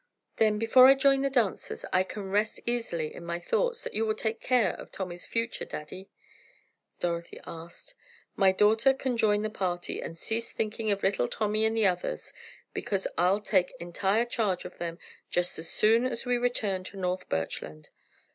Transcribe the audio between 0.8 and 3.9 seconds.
I join the dancers, I can rest easily in my thoughts,